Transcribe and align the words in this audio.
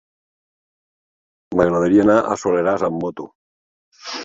M'agradaria 1.59 2.03
anar 2.07 2.17
al 2.23 2.41
Soleràs 2.47 2.89
amb 2.91 3.01
moto. 3.07 3.31